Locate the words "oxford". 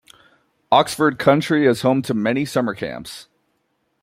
0.71-1.19